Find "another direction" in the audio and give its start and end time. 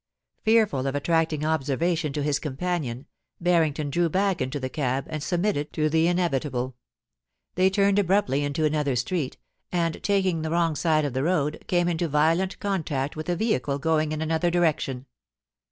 14.23-15.05